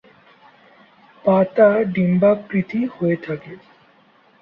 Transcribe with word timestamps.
পাতা 1.25 1.69
ডিম্বাকৃতির 1.93 2.87
হয়ে 2.95 3.17
থাকে। 3.17 3.53